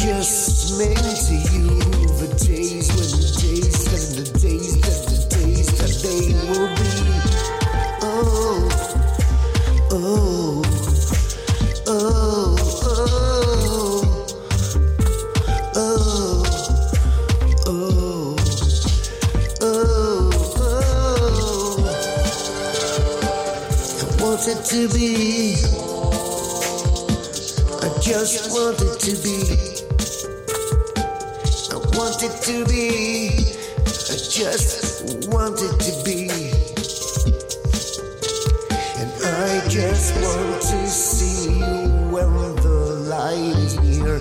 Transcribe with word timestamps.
just 0.00 0.78
meant 0.78 0.96
to 0.96 1.34
you. 1.52 1.68
The 2.16 2.28
days 2.46 2.88
the 2.88 3.28
days 3.40 3.80
and 3.92 4.08
the 4.16 4.24
days 4.40 4.74
the 5.10 5.18
days 5.36 5.68
that 5.76 5.92
they 6.00 6.22
will 6.48 6.68
be. 6.74 6.90
Oh, 8.02 8.68
oh, 9.92 10.62
oh, 11.86 12.56
oh, 12.86 12.96
oh, 15.76 16.42
oh, 17.66 18.34
oh. 19.60 20.70
I 24.00 24.04
to 24.64 24.80
be. 24.88 25.06
I 27.82 27.84
just 28.00 28.50
wanted 28.50 28.98
to 29.00 29.12
be. 29.22 29.79
I 34.10 34.16
just 34.16 35.28
wanted 35.28 35.80
to 35.80 36.04
be. 36.04 36.28
And 38.96 39.12
I 39.24 39.68
just 39.68 40.14
want 40.16 40.62
to 40.62 40.86
see 40.86 41.58
you 41.58 41.88
when 42.10 42.56
the 42.56 43.06
light 43.08 43.56
is 43.56 43.78
near. 43.80 44.16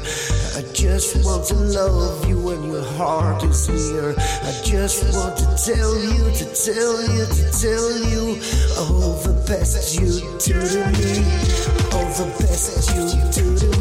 I 0.58 0.62
just 0.74 1.24
want 1.24 1.46
to 1.48 1.56
love 1.56 2.28
you 2.28 2.40
when 2.42 2.64
your 2.64 2.84
heart 2.84 3.44
is 3.44 3.70
near. 3.70 4.16
I 4.18 4.52
just 4.64 5.14
want 5.16 5.38
to 5.38 5.46
tell 5.64 5.98
you, 5.98 6.32
to 6.34 6.46
tell 6.54 7.02
you, 7.14 7.26
to 7.26 7.52
tell 7.62 7.92
you 8.10 8.42
all 8.78 9.14
the 9.22 9.34
best 9.48 9.96
you 10.00 10.20
do 10.40 10.54
to 10.54 10.80
me. 10.98 11.24
All 11.94 12.10
the 12.18 12.26
best 12.40 12.96
you 12.96 13.06
do 13.32 13.58
to 13.58 13.66
me. 13.70 13.79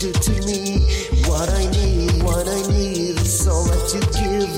Do 0.00 0.10
to 0.12 0.32
me. 0.48 0.80
What 1.28 1.50
I 1.50 1.68
need, 1.76 2.22
what 2.22 2.48
I 2.48 2.60
need 2.72 3.20
is 3.20 3.46
all 3.46 3.64
that 3.68 3.84
you 3.92 4.00
give. 4.16 4.48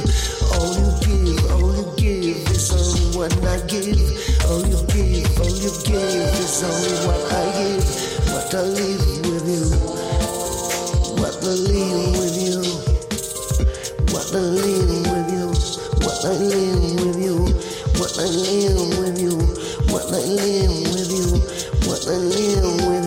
All 0.54 0.70
you 0.70 0.86
give, 1.02 1.50
all 1.50 1.74
you 1.74 1.86
give 1.98 2.46
is 2.46 2.70
only 2.70 3.18
what 3.18 3.34
I 3.42 3.58
give. 3.66 3.98
All 4.46 4.62
you 4.62 4.78
give, 4.94 5.26
all 5.42 5.50
you 5.50 5.72
give 5.82 6.30
is 6.38 6.62
only 6.62 6.94
what 7.02 7.26
I 7.26 7.42
give. 7.58 7.82
What 8.30 8.54
I 8.54 8.62
live 8.62 9.02
with 9.26 9.46
you. 9.50 9.66
What 11.18 11.34
I 11.42 11.54
live 11.58 12.14
with 12.22 12.38
you. 12.38 12.62
What 14.14 14.30
I 14.30 14.46
live 14.46 15.10
with 15.10 15.26
you. 15.34 15.50
What 16.06 16.22
I 16.22 16.38
live 16.38 16.98
with 17.02 17.18
you. 17.18 17.42
What 17.98 18.14
I 18.14 18.30
live 18.30 18.94
with 19.02 19.18
you. 19.18 19.42
What 19.90 20.06
I 22.06 22.14
live 22.14 23.01